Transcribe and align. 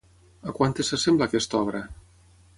A 0.51 0.53
quantes 0.59 0.89
s'assembla 0.93 1.29
aquesta 1.31 1.61
obra? 1.61 1.85